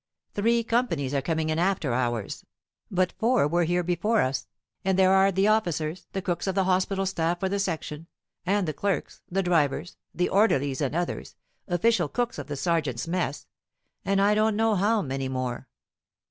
Three 0.33 0.63
companies 0.63 1.13
are 1.13 1.21
coming 1.21 1.51
in 1.51 1.59
after 1.59 1.93
ours, 1.93 2.43
but 2.89 3.11
four 3.19 3.47
were 3.47 3.65
here 3.65 3.83
before 3.83 4.19
us, 4.23 4.47
and 4.83 4.97
there 4.97 5.13
are 5.13 5.31
the 5.31 5.47
officers, 5.47 6.07
the 6.13 6.23
cooks 6.23 6.47
of 6.47 6.55
the 6.55 6.63
hospital 6.63 7.05
staff 7.05 7.39
for 7.39 7.49
the 7.49 7.59
Section, 7.59 8.07
and 8.43 8.67
the 8.67 8.73
clerks, 8.73 9.21
the 9.29 9.43
drivers, 9.43 9.97
the 10.11 10.27
orderlies 10.27 10.81
and 10.81 10.95
others, 10.95 11.35
official 11.67 12.07
cooks 12.09 12.39
of 12.39 12.47
the 12.47 12.55
sergeants' 12.57 13.07
mess, 13.07 13.45
and 14.03 14.19
I 14.19 14.33
don't 14.33 14.55
know 14.55 14.73
how 14.73 15.03
many 15.03 15.29
more. 15.29 15.67